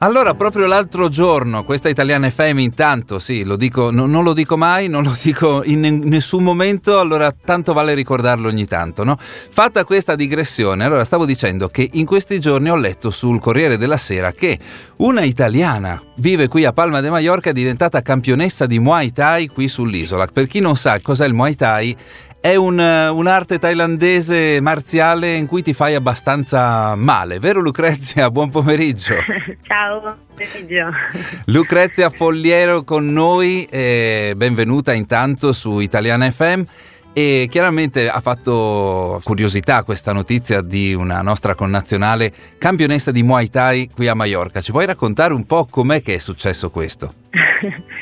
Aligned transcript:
Allora, 0.00 0.34
proprio 0.34 0.66
l'altro 0.66 1.08
giorno, 1.08 1.64
questa 1.64 1.88
italiana 1.88 2.28
FM 2.28 2.58
intanto, 2.58 3.18
sì, 3.18 3.44
lo 3.44 3.56
dico, 3.56 3.90
no, 3.90 4.04
non 4.04 4.24
lo 4.24 4.34
dico 4.34 4.58
mai, 4.58 4.88
non 4.88 5.02
lo 5.02 5.16
dico 5.22 5.62
in 5.64 5.80
nessun 6.04 6.42
momento, 6.42 6.98
allora 7.00 7.32
tanto 7.32 7.72
vale 7.72 7.94
ricordarlo 7.94 8.46
ogni 8.46 8.66
tanto, 8.66 9.04
no? 9.04 9.16
Fatta 9.18 9.86
questa 9.86 10.14
digressione, 10.14 10.84
allora 10.84 11.02
stavo 11.02 11.24
dicendo 11.24 11.68
che 11.68 11.88
in 11.94 12.04
questi 12.04 12.38
giorni 12.40 12.68
ho 12.68 12.76
letto 12.76 13.08
sul 13.08 13.40
Corriere 13.40 13.78
della 13.78 13.96
Sera 13.96 14.32
che 14.32 14.58
una 14.96 15.24
italiana 15.24 15.98
vive 16.16 16.46
qui 16.48 16.66
a 16.66 16.74
Palma 16.74 17.00
de 17.00 17.08
Mallorca 17.08 17.48
è 17.48 17.54
diventata 17.54 18.02
campionessa 18.02 18.66
di 18.66 18.78
Muay 18.78 19.12
Thai 19.12 19.48
qui 19.48 19.66
sull'isola. 19.66 20.26
Per 20.26 20.46
chi 20.46 20.60
non 20.60 20.76
sa 20.76 21.00
cos'è 21.00 21.24
il 21.24 21.32
Muay 21.32 21.54
Thai, 21.54 21.96
è 22.46 22.54
un, 22.54 22.78
un'arte 22.78 23.58
thailandese 23.58 24.60
marziale 24.60 25.34
in 25.34 25.46
cui 25.46 25.62
ti 25.62 25.72
fai 25.72 25.96
abbastanza 25.96 26.94
male, 26.94 27.40
vero 27.40 27.58
Lucrezia? 27.60 28.30
Buon 28.30 28.50
pomeriggio. 28.50 29.16
Ciao, 29.66 30.00
buon 30.00 30.16
pomeriggio. 30.28 30.92
Lucrezia 31.46 32.08
Fogliero 32.08 32.84
con 32.84 33.12
noi, 33.12 33.66
benvenuta 33.68 34.92
intanto 34.92 35.52
su 35.52 35.80
Italiana 35.80 36.30
FM. 36.30 36.62
E 37.12 37.48
chiaramente 37.50 38.08
ha 38.10 38.20
fatto 38.20 39.20
curiosità 39.24 39.82
questa 39.82 40.12
notizia 40.12 40.60
di 40.60 40.94
una 40.94 41.22
nostra 41.22 41.56
connazionale 41.56 42.30
campionessa 42.58 43.10
di 43.10 43.24
Muay 43.24 43.48
Thai 43.48 43.90
qui 43.92 44.06
a 44.06 44.14
Mallorca. 44.14 44.60
Ci 44.60 44.70
puoi 44.70 44.86
raccontare 44.86 45.32
un 45.32 45.46
po' 45.46 45.66
com'è 45.68 46.00
che 46.00 46.14
è 46.14 46.18
successo 46.18 46.70
questo? 46.70 47.12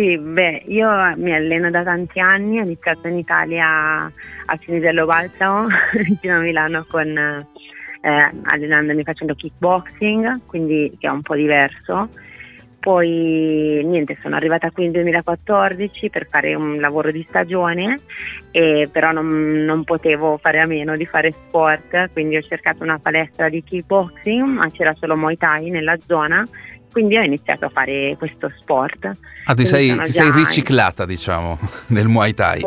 Sì, 0.00 0.16
beh, 0.16 0.62
io 0.68 0.88
mi 1.16 1.34
alleno 1.34 1.68
da 1.68 1.82
tanti 1.82 2.20
anni, 2.20 2.58
ho 2.58 2.62
iniziato 2.62 3.06
in 3.06 3.18
Italia 3.18 4.04
a 4.06 4.56
Cinisello 4.58 5.04
Balsamo, 5.04 5.66
vicino 5.92 6.36
a 6.36 6.38
Milano, 6.38 6.86
con, 6.88 7.18
eh, 7.18 8.30
allenandomi 8.44 9.02
facendo 9.02 9.34
kickboxing, 9.34 10.46
quindi 10.46 10.96
che 10.98 11.06
è 11.06 11.10
un 11.10 11.20
po' 11.20 11.34
diverso. 11.34 12.08
Poi 12.78 13.82
niente, 13.84 14.16
sono 14.22 14.36
arrivata 14.36 14.70
qui 14.70 14.84
nel 14.84 14.92
2014 14.92 16.08
per 16.08 16.28
fare 16.30 16.54
un 16.54 16.80
lavoro 16.80 17.10
di 17.10 17.22
stagione, 17.28 17.98
però 18.50 19.12
non, 19.12 19.28
non, 19.66 19.84
potevo 19.84 20.38
fare 20.38 20.60
a 20.60 20.66
meno 20.66 20.96
di 20.96 21.04
fare 21.04 21.30
sport, 21.32 22.10
quindi 22.14 22.38
ho 22.38 22.40
cercato 22.40 22.82
una 22.82 22.98
palestra 22.98 23.50
di 23.50 23.62
kickboxing, 23.62 24.46
ma 24.46 24.70
c'era 24.70 24.94
solo 24.94 25.14
Muay 25.14 25.36
Thai 25.36 25.68
nella 25.68 25.98
zona 26.06 26.42
quindi 26.90 27.16
ho 27.16 27.22
iniziato 27.22 27.66
a 27.66 27.68
fare 27.68 28.14
questo 28.18 28.52
sport. 28.58 29.10
Ah, 29.44 29.54
ti, 29.54 29.64
sei, 29.64 29.96
ti 29.98 30.10
sei, 30.10 30.30
riciclata, 30.32 31.06
diciamo, 31.06 31.58
nel 31.88 32.08
Muay 32.08 32.34
Thai, 32.34 32.64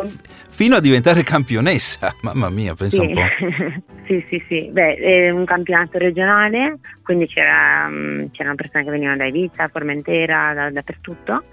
fino 0.48 0.76
a 0.76 0.80
diventare 0.80 1.22
campionessa. 1.22 2.14
Mamma 2.22 2.48
mia, 2.48 2.74
pensa 2.74 3.02
sì. 3.02 3.06
un 3.06 3.12
po'. 3.12 3.22
sì, 4.06 4.24
sì, 4.28 4.44
sì. 4.48 4.68
Beh, 4.70 4.94
è 4.96 5.30
un 5.30 5.44
campionato 5.44 5.98
regionale, 5.98 6.78
quindi 7.02 7.26
c'era, 7.26 7.86
mm, 7.88 8.26
c'erano 8.32 8.54
persone 8.54 8.84
che 8.84 8.90
venivano 8.90 9.18
da 9.18 9.26
Ibiza, 9.26 9.68
Formentera, 9.68 10.52
da, 10.54 10.70
dappertutto, 10.70 11.44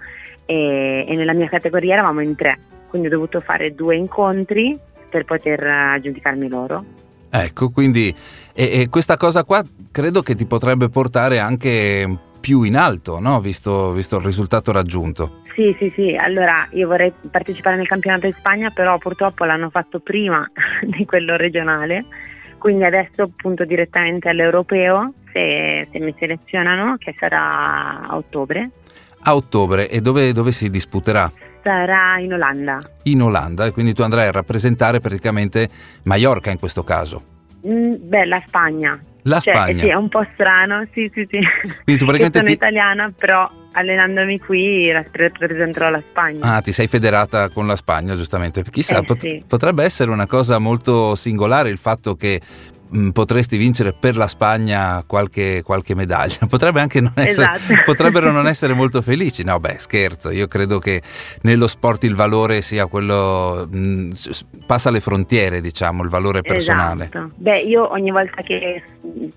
e, 0.46 1.04
e 1.08 1.14
nella 1.14 1.34
mia 1.34 1.48
categoria 1.48 1.94
eravamo 1.94 2.20
in 2.20 2.34
tre, 2.34 2.58
quindi 2.88 3.08
ho 3.08 3.10
dovuto 3.10 3.40
fare 3.40 3.74
due 3.74 3.96
incontri 3.96 4.78
per 5.10 5.24
poter 5.24 5.62
aggiudicarmi 5.64 6.48
loro. 6.48 6.84
Ecco, 7.34 7.70
quindi 7.70 8.14
e, 8.52 8.80
e 8.80 8.88
questa 8.90 9.16
cosa 9.16 9.44
qua 9.44 9.62
credo 9.90 10.20
che 10.20 10.34
ti 10.34 10.44
potrebbe 10.44 10.90
portare 10.90 11.38
anche 11.38 12.18
più 12.42 12.64
in 12.64 12.76
alto, 12.76 13.20
no? 13.20 13.40
visto, 13.40 13.92
visto 13.92 14.18
il 14.18 14.24
risultato 14.24 14.72
raggiunto. 14.72 15.40
Sì, 15.54 15.74
sì, 15.78 15.90
sì, 15.94 16.16
allora 16.16 16.66
io 16.72 16.88
vorrei 16.88 17.12
partecipare 17.30 17.76
nel 17.76 17.86
campionato 17.86 18.26
di 18.26 18.34
Spagna, 18.36 18.70
però 18.70 18.98
purtroppo 18.98 19.44
l'hanno 19.44 19.70
fatto 19.70 20.00
prima 20.00 20.46
di 20.82 21.04
quello 21.04 21.36
regionale, 21.36 22.04
quindi 22.58 22.84
adesso 22.84 23.30
punto 23.34 23.64
direttamente 23.64 24.28
all'europeo 24.28 25.12
se, 25.32 25.86
se 25.90 25.98
mi 26.00 26.14
selezionano, 26.18 26.96
che 26.98 27.14
sarà 27.16 28.00
a 28.02 28.16
ottobre. 28.16 28.70
A 29.24 29.36
ottobre, 29.36 29.88
e 29.88 30.00
dove, 30.00 30.32
dove 30.32 30.50
si 30.50 30.68
disputerà? 30.68 31.30
Sarà 31.62 32.18
in 32.18 32.32
Olanda. 32.32 32.78
In 33.04 33.22
Olanda, 33.22 33.66
e 33.66 33.70
quindi 33.70 33.94
tu 33.94 34.02
andrai 34.02 34.26
a 34.26 34.32
rappresentare 34.32 34.98
praticamente 34.98 35.68
Mallorca 36.04 36.50
in 36.50 36.58
questo 36.58 36.82
caso. 36.82 37.22
Mm, 37.64 37.94
beh, 38.00 38.24
la 38.24 38.42
Spagna, 38.44 39.00
la 39.22 39.40
cioè, 39.40 39.54
Spagna. 39.54 39.78
Sì, 39.78 39.88
è 39.88 39.94
un 39.94 40.08
po' 40.08 40.26
strano, 40.34 40.86
sì, 40.92 41.10
sì, 41.14 41.26
sì. 41.30 41.38
Quindi 41.84 41.96
tu 41.96 42.04
praticamente 42.04 42.38
sono 42.38 42.48
ti... 42.48 42.52
italiana, 42.52 43.12
però 43.16 43.48
allenandomi 43.72 44.38
qui 44.38 44.90
rappresenterò 44.90 45.90
la 45.90 46.02
Spagna. 46.10 46.56
Ah, 46.56 46.60
ti 46.60 46.72
sei 46.72 46.86
federata 46.86 47.48
con 47.50 47.66
la 47.66 47.76
Spagna, 47.76 48.14
giustamente. 48.14 48.62
Chissà, 48.62 48.98
eh, 48.98 49.04
pot- 49.04 49.20
sì. 49.20 49.42
potrebbe 49.46 49.84
essere 49.84 50.10
una 50.10 50.26
cosa 50.26 50.58
molto 50.58 51.14
singolare 51.14 51.68
il 51.68 51.78
fatto 51.78 52.14
che 52.16 52.40
potresti 53.12 53.56
vincere 53.56 53.92
per 53.92 54.16
la 54.16 54.26
Spagna 54.28 55.02
qualche, 55.06 55.62
qualche 55.64 55.94
medaglia. 55.94 56.46
Potrebbe 56.48 56.80
anche 56.80 57.00
non 57.00 57.12
essere, 57.16 57.50
Esatto. 57.54 57.82
potrebbero 57.86 58.30
non 58.30 58.46
essere 58.46 58.72
molto 58.74 59.02
felici. 59.02 59.44
No, 59.44 59.58
beh, 59.60 59.76
scherzo. 59.78 60.30
Io 60.30 60.46
credo 60.48 60.78
che 60.78 61.02
nello 61.42 61.66
sport 61.66 62.04
il 62.04 62.14
valore 62.14 62.62
sia 62.62 62.86
quello. 62.86 63.66
mh, 63.70 64.10
s- 64.12 64.44
passa 64.66 64.90
le 64.90 65.00
frontiere, 65.00 65.60
diciamo, 65.60 66.02
il 66.02 66.08
valore 66.08 66.42
personale. 66.42 67.04
Esatto. 67.04 67.30
Beh, 67.36 67.60
io 67.60 67.90
ogni 67.90 68.10
volta 68.10 68.42
che 68.42 68.82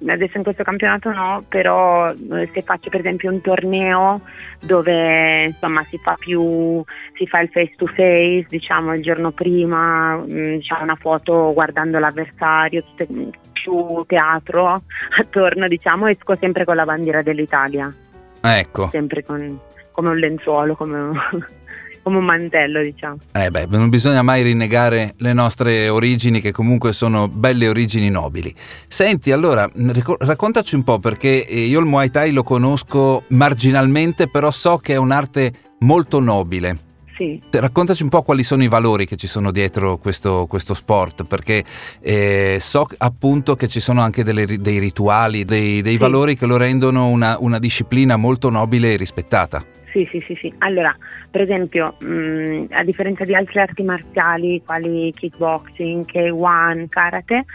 adesso 0.08 0.38
in 0.38 0.44
questo 0.44 0.64
campionato 0.64 1.12
no, 1.12 1.44
però 1.48 2.10
eh, 2.12 2.50
se 2.54 2.62
faccio 2.62 2.90
per 2.90 3.00
esempio 3.02 3.32
un 3.32 3.42
torneo 3.42 4.22
dove 4.62 5.46
insomma 5.46 5.86
si 5.90 5.98
fa 6.02 6.16
più 6.18 6.84
si 7.18 7.28
fa 7.28 7.40
il 7.40 7.50
face 7.52 7.74
to 7.78 7.86
face, 7.88 8.46
diciamo 8.50 8.94
il 8.96 9.02
giorno 9.02 9.32
prima, 9.32 10.16
mh, 10.16 10.58
diciamo 10.58 10.84
una 10.84 10.98
foto 11.00 11.52
guardando 11.54 12.00
l'avversario, 12.00 12.84
tutte- 12.84 13.08
più 13.52 14.04
teatro 14.08 14.82
attorno, 15.20 15.68
diciamo, 15.68 16.08
esco 16.08 16.36
sempre 16.40 16.66
con 16.66 16.76
la 16.76 16.86
bandiera 16.86 17.22
dell'Italia, 17.22 17.94
Ecco. 18.42 18.90
sempre 18.92 19.24
con 19.24 19.60
come 19.92 20.10
un 20.10 20.18
lenzuolo, 20.18 20.76
come 20.76 21.00
un, 21.00 21.14
come 22.04 22.18
un 22.18 22.26
mantello, 22.26 22.82
diciamo. 22.84 23.18
Eh 23.34 23.50
beh, 23.50 23.68
non 23.70 23.90
bisogna 23.90 24.22
mai 24.22 24.44
rinnegare 24.44 25.14
le 25.18 25.32
nostre 25.34 25.88
origini 25.88 26.42
che 26.42 26.52
comunque 26.52 26.92
sono 26.92 27.30
belle 27.30 27.70
origini 27.70 28.10
nobili. 28.10 28.54
Senti, 28.88 29.32
allora, 29.32 29.68
rico- 29.74 30.18
raccontaci 30.20 30.76
un 30.76 30.84
po' 30.84 31.00
perché 31.00 31.48
eh, 31.48 31.62
io 31.62 31.80
il 31.80 31.86
Muay 31.86 32.10
Thai 32.10 32.32
lo 32.32 32.44
conosco 32.44 33.24
marginalmente, 33.30 34.28
però 34.28 34.52
so 34.52 34.78
che 34.78 34.94
è 34.94 34.98
un'arte 34.98 35.54
molto 35.80 36.20
nobile. 36.20 36.78
Sì. 37.18 37.42
Raccontaci 37.50 38.04
un 38.04 38.10
po' 38.10 38.24
quali 38.24 38.44
sono 38.44 38.64
i 38.64 38.68
valori 38.68 39.06
che 39.06 39.16
ci 39.16 39.28
sono 39.28 39.52
dietro 39.52 39.98
questo, 39.98 40.46
questo 40.48 40.74
sport, 40.74 41.24
perché 41.26 41.64
eh, 42.02 42.58
so 42.60 42.86
appunto 42.98 43.56
che 43.56 43.68
ci 43.68 43.80
sono 43.80 44.02
anche 44.02 44.24
delle 44.24 44.46
dei 44.46 44.80
rituali, 44.80 45.46
dei, 45.46 45.82
dei 45.82 45.94
Sì. 45.94 45.98
valori 45.98 46.36
che 46.36 46.46
lo 46.46 46.58
rendono 46.58 47.08
una, 47.08 47.38
una 47.40 47.58
disciplina 47.60 48.18
molto 48.18 48.50
nobile 48.50 48.94
e 48.94 48.98
rispettata. 48.98 49.64
Sì, 49.94 50.06
sì, 50.12 50.20
sì, 50.20 50.36
sì. 50.42 50.54
Allora, 50.58 50.94
per 51.32 51.40
esempio, 51.40 51.96
mh, 52.00 52.66
a 52.72 52.84
differenza 52.84 53.24
di 53.24 53.34
altre 53.34 53.62
arti 53.62 53.82
marziali 53.84 54.62
quali 54.66 55.14
kickboxing, 55.16 56.06
K1, 56.06 56.88
karate, 56.90 57.46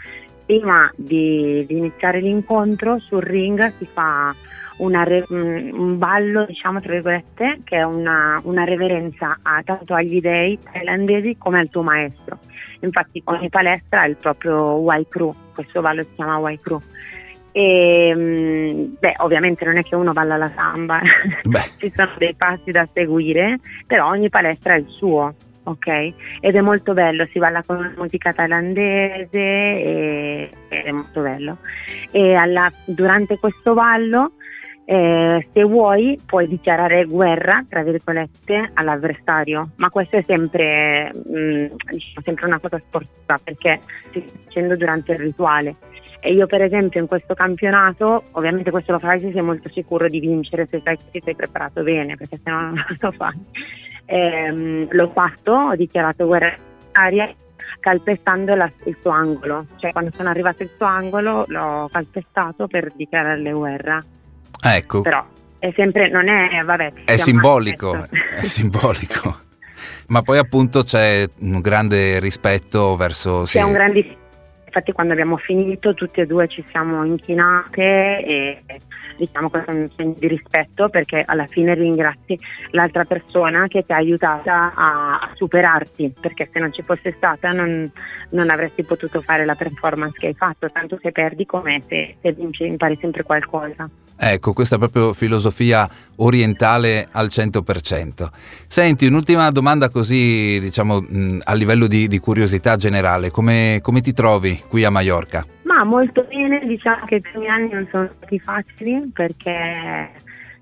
prima 0.47 0.91
di, 0.95 1.63
di 1.67 1.77
iniziare 1.77 2.19
l'incontro 2.19 2.99
sul 2.99 3.21
ring 3.21 3.71
si 3.77 3.87
fa 3.93 4.35
una 4.81 5.05
mh, 5.05 5.69
un 5.73 5.97
ballo, 5.97 6.45
diciamo, 6.45 6.79
tra 6.81 6.91
virgolette, 6.91 7.61
che 7.63 7.77
è 7.77 7.83
una, 7.83 8.39
una 8.43 8.63
reverenza 8.63 9.39
a, 9.41 9.61
tanto 9.63 9.93
agli 9.93 10.19
dei 10.19 10.57
thailandesi 10.59 11.37
come 11.37 11.59
al 11.59 11.69
tuo 11.69 11.83
maestro. 11.83 12.39
Infatti 12.81 13.21
ogni 13.25 13.49
palestra 13.49 14.01
ha 14.01 14.05
il 14.05 14.17
proprio 14.17 14.73
Wai 14.73 15.05
Kru, 15.07 15.33
questo 15.53 15.81
ballo 15.81 16.01
si 16.01 16.09
chiama 16.15 16.37
Wai 16.37 16.59
Kru. 16.59 16.81
E, 17.51 18.15
mh, 18.15 18.97
beh, 18.99 19.15
ovviamente 19.17 19.65
non 19.65 19.77
è 19.77 19.83
che 19.83 19.95
uno 19.95 20.13
balla 20.13 20.37
la 20.37 20.51
samba, 20.55 20.99
ci 21.77 21.91
sono 21.93 22.11
dei 22.17 22.33
passi 22.35 22.71
da 22.71 22.87
seguire, 22.91 23.59
però 23.85 24.07
ogni 24.09 24.29
palestra 24.29 24.73
ha 24.73 24.77
il 24.77 24.87
suo, 24.87 25.35
ok? 25.63 26.13
Ed 26.39 26.55
è 26.55 26.61
molto 26.61 26.93
bello, 26.93 27.27
si 27.31 27.37
balla 27.37 27.61
con 27.63 27.77
una 27.77 27.93
musica 27.97 28.33
thailandese 28.33 29.37
e, 29.37 30.49
ed 30.69 30.85
è 30.85 30.91
molto 30.91 31.21
bello. 31.21 31.57
E 32.09 32.33
alla- 32.33 32.71
durante 32.85 33.37
questo 33.37 33.73
ballo, 33.73 34.31
eh, 34.91 35.47
se 35.53 35.63
vuoi, 35.63 36.19
puoi 36.25 36.49
dichiarare 36.49 37.05
guerra, 37.05 37.65
tra 37.69 37.81
virgolette, 37.81 38.71
all'avversario, 38.73 39.69
ma 39.77 39.89
questo 39.89 40.17
è 40.17 40.21
sempre, 40.23 41.09
mh, 41.13 41.75
diciamo, 41.91 42.21
sempre 42.21 42.45
una 42.45 42.59
cosa 42.59 42.77
sportiva 42.77 43.39
perché 43.41 43.79
si 44.11 44.21
sta 44.27 44.37
facendo 44.43 44.75
durante 44.75 45.13
il 45.13 45.19
rituale. 45.19 45.75
E 46.19 46.33
io 46.33 46.45
per 46.45 46.63
esempio 46.63 46.99
in 46.99 47.07
questo 47.07 47.33
campionato, 47.35 48.23
ovviamente 48.33 48.69
questo 48.69 48.91
lo 48.91 48.99
fai 48.99 49.21
se 49.21 49.31
sei 49.31 49.41
molto 49.41 49.69
sicuro 49.69 50.09
di 50.09 50.19
vincere, 50.19 50.67
se 50.69 50.81
sai 50.83 50.97
che 51.09 51.21
sei 51.23 51.35
preparato 51.35 51.83
bene, 51.83 52.17
perché 52.17 52.37
se 52.43 52.49
no 52.51 52.59
non 52.61 52.85
lo 52.99 53.11
fai. 53.13 53.39
Ehm, 54.07 54.87
l'ho 54.89 55.09
fatto, 55.11 55.53
ho 55.53 55.75
dichiarato 55.77 56.25
guerra 56.25 56.53
aria 56.91 57.33
calpestando 57.79 58.55
la- 58.55 58.69
il 58.83 58.97
suo 58.99 59.11
angolo, 59.11 59.67
cioè 59.77 59.93
quando 59.93 60.11
sono 60.17 60.27
arrivato 60.27 60.63
il 60.63 60.71
suo 60.75 60.85
angolo 60.85 61.45
l'ho 61.47 61.87
calpestato 61.89 62.67
per 62.67 62.91
dichiararle 62.93 63.51
guerra, 63.53 64.03
ecco, 64.61 65.01
però 65.01 65.25
è 65.59 65.71
sempre, 65.75 66.09
non 66.09 66.27
è, 66.27 66.63
vabbè, 66.63 66.91
è 67.05 67.17
si 67.17 67.23
simbolico, 67.23 68.07
è 68.09 68.45
simbolico. 68.45 69.39
Ma 70.07 70.21
poi 70.23 70.39
appunto 70.39 70.83
c'è 70.83 71.25
un 71.39 71.61
grande 71.61 72.19
rispetto 72.19 72.95
verso... 72.95 73.45
sì, 73.45 73.57
C'è 73.57 73.63
un 73.63 73.71
grandissimo. 73.71 74.19
Infatti, 74.65 74.91
quando 74.91 75.13
abbiamo 75.13 75.37
finito, 75.37 75.93
tutte 75.93 76.21
e 76.21 76.25
due 76.25 76.47
ci 76.47 76.63
siamo 76.69 77.03
inchinate 77.03 78.23
e 78.25 78.63
diciamo 79.17 79.49
questo 79.49 79.69
è 79.69 79.73
un 79.73 79.89
segno 79.95 80.15
di 80.17 80.27
rispetto 80.27 80.89
perché 80.89 81.23
alla 81.25 81.45
fine 81.45 81.75
ringrazi 81.75 82.39
l'altra 82.71 83.05
persona 83.05 83.67
che 83.67 83.85
ti 83.85 83.91
ha 83.91 83.97
aiutata 83.97 84.73
a, 84.73 85.29
superarti 85.35 86.13
perché 86.19 86.49
se 86.51 86.59
non 86.59 86.73
ci 86.73 86.81
fosse 86.81 87.13
stata 87.17 87.51
non, 87.51 87.91
non, 88.29 88.49
avresti 88.49 88.83
potuto 88.83 89.21
fare 89.21 89.45
la 89.45 89.55
performance 89.55 90.17
che 90.17 90.27
hai 90.27 90.33
fatto 90.33 90.67
tanto 90.69 90.97
se 91.01 91.11
perdi 91.11 91.45
come 91.45 91.83
se, 91.87 92.15
se 92.21 92.31
vinci 92.31 92.65
impari 92.65 92.97
sempre 92.99 93.23
qualcosa 93.23 93.89
Ecco, 94.23 94.53
questa 94.53 94.75
è 94.75 94.77
proprio 94.77 95.13
filosofia 95.13 95.89
orientale 96.17 97.07
al 97.11 97.25
100%. 97.25 98.29
Senti, 98.67 99.07
un'ultima 99.07 99.49
domanda 99.49 99.89
così, 99.89 100.59
diciamo, 100.59 101.03
a 101.43 101.53
livello 101.55 101.87
di, 101.87 102.07
di 102.07 102.19
curiosità 102.19 102.75
generale, 102.75 103.31
come, 103.31 103.79
come 103.81 103.99
ti 104.01 104.13
trovi 104.13 104.61
qui 104.67 104.83
a 104.83 104.91
Mallorca? 104.91 105.43
Ma 105.63 105.83
molto 105.83 106.23
bene, 106.29 106.59
diciamo 106.67 107.05
che 107.05 107.15
i 107.15 107.21
primi 107.21 107.47
anni 107.47 107.69
non 107.71 107.87
sono 107.89 108.11
stati 108.15 108.37
facili 108.37 109.09
perché 109.11 110.11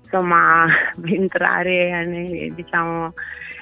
insomma 0.04 0.64
entrare 1.04 2.06
nei, 2.06 2.54
diciamo, 2.54 3.12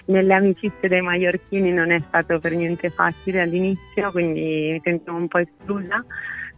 nelle 0.04 0.34
amicizie 0.34 0.88
dei 0.88 1.00
maiorchini 1.00 1.72
non 1.72 1.90
è 1.90 2.00
stato 2.06 2.38
per 2.38 2.52
niente 2.52 2.90
facile 2.90 3.40
all'inizio, 3.40 4.12
quindi 4.12 4.70
mi 4.72 4.80
sento 4.84 5.12
un 5.12 5.26
po' 5.26 5.38
esclusa, 5.38 6.04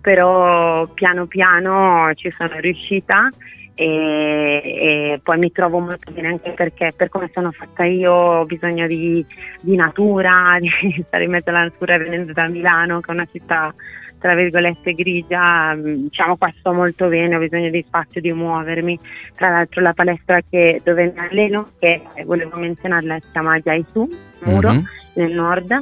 però 0.01 0.87
piano 0.89 1.27
piano 1.27 2.13
ci 2.15 2.33
sono 2.37 2.59
riuscita 2.59 3.29
e, 3.75 4.63
e, 4.65 5.21
poi 5.23 5.39
mi 5.39 5.53
trovo 5.53 5.79
molto 5.79 6.11
bene 6.13 6.29
anche 6.29 6.51
perché 6.53 6.93
per 6.95 7.09
come 7.09 7.31
sono 7.33 7.51
fatta 7.51 7.85
io 7.85 8.13
ho 8.13 8.45
bisogno 8.45 8.87
di, 8.87 9.25
di 9.63 9.77
natura, 9.77 10.57
di 10.61 11.05
stare 11.07 11.25
in 11.25 11.31
mezzo 11.31 11.51
alla 11.51 11.63
natura 11.63 11.97
venendo 11.97 12.33
da 12.33 12.49
Milano 12.49 13.01
che 13.01 13.11
è 13.11 13.15
una 13.15 13.29
città 13.31 13.75
tra 14.21 14.35
virgolette 14.35 14.93
grigia, 14.93 15.75
mm, 15.75 16.09
diciamo 16.09 16.37
qua 16.37 16.53
sto 16.59 16.73
molto 16.73 17.09
bene, 17.09 17.37
ho 17.37 17.39
bisogno 17.39 17.71
di 17.71 17.83
spazio, 17.87 18.21
di 18.21 18.33
muovermi. 18.33 18.99
Tra 19.35 19.49
l'altro 19.49 19.81
la 19.81 19.95
palestra 19.95 20.41
che, 20.49 20.81
dove 20.85 21.11
mi 21.15 21.19
alleno, 21.19 21.69
che 21.79 22.03
volevo 22.27 22.59
menzionarla, 22.59 23.19
si 23.19 23.27
chiama 23.33 23.59
Jaisu, 23.59 24.09
Muro, 24.41 24.73
mm-hmm. 24.73 24.83
nel 25.15 25.33
nord, 25.33 25.73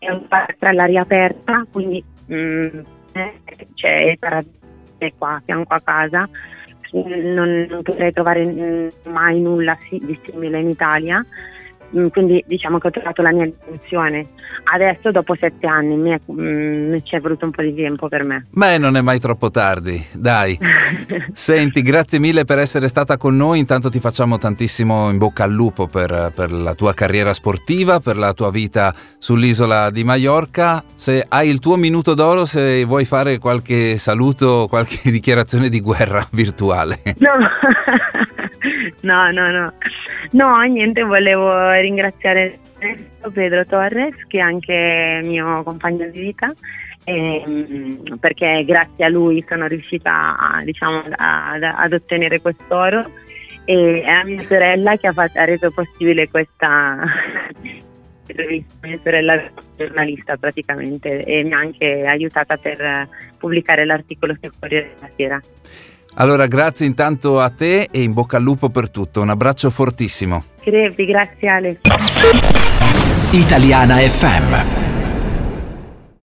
è 0.00 0.10
una 0.10 0.26
palestra 0.28 0.70
all'aria 0.70 1.02
aperta, 1.02 1.64
quindi 1.70 2.02
mh, 2.26 2.34
mm, 2.34 2.68
c'è 3.74 3.96
il 4.10 4.18
paradiso 4.18 4.62
qua, 5.18 5.34
a 5.34 5.42
fianco 5.44 5.74
a 5.74 5.80
casa, 5.80 6.28
non, 6.92 7.66
non 7.68 7.82
potrei 7.82 8.12
trovare 8.12 8.92
mai 9.04 9.40
nulla 9.40 9.76
di 9.90 10.18
simile 10.22 10.60
in 10.60 10.68
Italia 10.68 11.24
quindi 12.10 12.44
diciamo 12.46 12.78
che 12.78 12.88
ho 12.88 12.90
trovato 12.90 13.22
la 13.22 13.32
mia 13.32 13.46
dimensione. 13.46 14.26
Adesso 14.64 15.10
dopo 15.10 15.34
sette 15.38 15.66
anni 15.66 15.96
mi, 15.96 16.10
è, 16.10 16.20
mm, 16.30 16.96
ci 17.02 17.16
è 17.16 17.20
voluto 17.20 17.44
un 17.44 17.50
po' 17.50 17.62
di 17.62 17.74
tempo 17.74 18.08
per 18.08 18.24
me. 18.24 18.46
Beh, 18.50 18.78
non 18.78 18.96
è 18.96 19.00
mai 19.00 19.18
troppo 19.20 19.50
tardi, 19.50 20.02
dai. 20.12 20.58
Senti, 21.32 21.82
grazie 21.82 22.18
mille 22.18 22.44
per 22.44 22.58
essere 22.58 22.88
stata 22.88 23.16
con 23.16 23.36
noi, 23.36 23.58
intanto 23.58 23.88
ti 23.90 24.00
facciamo 24.00 24.38
tantissimo 24.38 25.10
in 25.10 25.18
bocca 25.18 25.44
al 25.44 25.52
lupo 25.52 25.86
per, 25.86 26.32
per 26.34 26.52
la 26.52 26.74
tua 26.74 26.94
carriera 26.94 27.32
sportiva, 27.32 28.00
per 28.00 28.16
la 28.16 28.32
tua 28.32 28.50
vita 28.50 28.94
sull'isola 29.18 29.90
di 29.90 30.04
Mallorca. 30.04 30.82
Se 30.94 31.24
hai 31.28 31.48
il 31.48 31.58
tuo 31.58 31.76
minuto 31.76 32.14
d'oro, 32.14 32.44
se 32.44 32.84
vuoi 32.84 33.04
fare 33.04 33.38
qualche 33.38 33.98
saluto, 33.98 34.66
qualche 34.68 35.10
dichiarazione 35.12 35.68
di 35.68 35.80
guerra 35.80 36.26
virtuale. 36.32 37.00
No, 37.18 37.32
no, 39.02 39.30
no. 39.30 39.50
no. 39.50 39.72
No, 40.32 40.60
niente, 40.62 41.02
volevo 41.02 41.70
ringraziare 41.72 42.58
Pedro 43.32 43.64
Torres, 43.66 44.14
che 44.26 44.38
è 44.38 44.40
anche 44.40 45.20
mio 45.24 45.62
compagno 45.62 46.08
di 46.08 46.20
vita, 46.20 46.52
ehm, 47.04 48.18
perché 48.18 48.64
grazie 48.64 49.04
a 49.04 49.08
lui 49.08 49.44
sono 49.48 49.66
riuscita 49.66 50.36
a, 50.36 50.62
diciamo, 50.62 51.02
ad, 51.16 51.62
ad 51.62 51.92
ottenere 51.92 52.40
quest'oro 52.40 53.08
e 53.64 54.04
a 54.04 54.24
mia 54.24 54.44
sorella 54.46 54.96
che 54.96 55.06
ha, 55.06 55.12
fatto, 55.12 55.38
ha 55.38 55.44
reso 55.44 55.70
possibile 55.70 56.28
questa 56.28 56.98
mia 58.82 58.98
sorella 59.02 59.34
è 59.34 59.50
giornalista 59.76 60.36
praticamente 60.36 61.24
e 61.24 61.44
mi 61.44 61.52
ha 61.52 61.58
anche 61.58 62.04
aiutata 62.06 62.56
per 62.56 63.08
pubblicare 63.38 63.84
l'articolo 63.84 64.34
sul 64.40 64.52
Corriere 64.58 64.94
della 64.94 65.10
Sera. 65.16 65.40
Allora, 66.16 66.46
grazie 66.46 66.86
intanto 66.86 67.40
a 67.40 67.50
te 67.50 67.88
e 67.90 68.02
in 68.02 68.12
bocca 68.12 68.36
al 68.36 68.42
lupo 68.42 68.68
per 68.68 68.90
tutto. 68.90 69.20
Un 69.20 69.30
abbraccio 69.30 69.70
fortissimo. 69.70 70.44
Crepi, 70.60 71.04
grazie 71.06 71.48
Ale. 71.48 71.78
Italiana 73.32 73.96
FM. 73.96 74.93